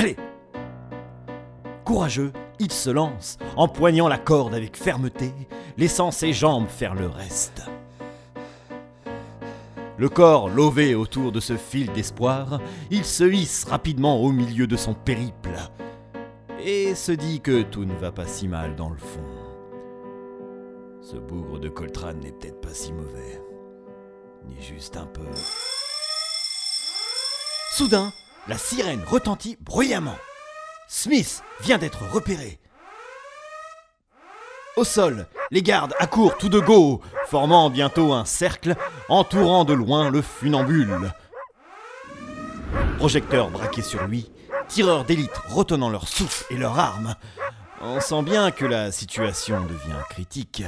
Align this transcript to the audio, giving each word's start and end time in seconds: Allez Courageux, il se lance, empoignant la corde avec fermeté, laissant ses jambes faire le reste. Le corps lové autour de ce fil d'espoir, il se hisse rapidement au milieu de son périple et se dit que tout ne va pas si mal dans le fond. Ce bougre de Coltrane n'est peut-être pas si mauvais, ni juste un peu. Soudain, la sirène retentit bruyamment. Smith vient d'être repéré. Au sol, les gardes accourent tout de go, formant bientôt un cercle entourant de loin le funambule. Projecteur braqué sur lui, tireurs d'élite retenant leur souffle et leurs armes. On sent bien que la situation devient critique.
Allez 0.00 0.16
Courageux, 1.84 2.32
il 2.58 2.72
se 2.72 2.88
lance, 2.88 3.36
empoignant 3.54 4.08
la 4.08 4.16
corde 4.16 4.54
avec 4.54 4.78
fermeté, 4.78 5.30
laissant 5.76 6.10
ses 6.10 6.32
jambes 6.32 6.68
faire 6.68 6.94
le 6.94 7.06
reste. 7.06 7.68
Le 9.98 10.08
corps 10.08 10.48
lové 10.48 10.94
autour 10.94 11.32
de 11.32 11.40
ce 11.40 11.58
fil 11.58 11.92
d'espoir, 11.92 12.62
il 12.90 13.04
se 13.04 13.24
hisse 13.24 13.64
rapidement 13.64 14.22
au 14.22 14.32
milieu 14.32 14.66
de 14.66 14.76
son 14.76 14.94
périple 14.94 15.58
et 16.64 16.94
se 16.94 17.12
dit 17.12 17.42
que 17.42 17.60
tout 17.60 17.84
ne 17.84 17.92
va 17.92 18.10
pas 18.10 18.26
si 18.26 18.48
mal 18.48 18.76
dans 18.76 18.88
le 18.88 18.96
fond. 18.96 19.20
Ce 21.02 21.16
bougre 21.16 21.60
de 21.60 21.68
Coltrane 21.68 22.20
n'est 22.20 22.32
peut-être 22.32 22.62
pas 22.62 22.72
si 22.72 22.94
mauvais, 22.94 23.42
ni 24.48 24.62
juste 24.62 24.96
un 24.96 25.04
peu. 25.04 25.26
Soudain, 27.74 28.14
la 28.50 28.58
sirène 28.58 29.04
retentit 29.06 29.56
bruyamment. 29.60 30.18
Smith 30.88 31.44
vient 31.60 31.78
d'être 31.78 32.02
repéré. 32.10 32.58
Au 34.76 34.82
sol, 34.82 35.28
les 35.52 35.62
gardes 35.62 35.94
accourent 36.00 36.36
tout 36.36 36.48
de 36.48 36.58
go, 36.58 37.00
formant 37.28 37.70
bientôt 37.70 38.12
un 38.12 38.24
cercle 38.24 38.74
entourant 39.08 39.64
de 39.64 39.72
loin 39.72 40.10
le 40.10 40.20
funambule. 40.20 41.12
Projecteur 42.98 43.50
braqué 43.50 43.82
sur 43.82 44.02
lui, 44.08 44.32
tireurs 44.66 45.04
d'élite 45.04 45.38
retenant 45.48 45.88
leur 45.88 46.08
souffle 46.08 46.52
et 46.52 46.56
leurs 46.56 46.76
armes. 46.76 47.14
On 47.80 48.00
sent 48.00 48.22
bien 48.22 48.50
que 48.50 48.64
la 48.64 48.90
situation 48.90 49.60
devient 49.62 50.02
critique. 50.08 50.64